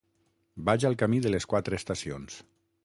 [0.69, 2.43] Vaig al camí de les Quatre Estacions.